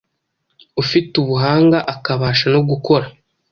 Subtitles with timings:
[0.81, 3.05] ufite ubuhanga akabasha no gukora